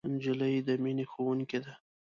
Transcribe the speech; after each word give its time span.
نجلۍ 0.13 0.55
د 0.67 0.69
مینې 0.83 1.05
ښوونکې 1.11 1.59
ده. 1.63 1.73